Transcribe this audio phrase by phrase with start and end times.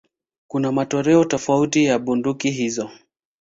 [0.47, 2.89] Kuna matoleo tofauti ya bunduki hizo.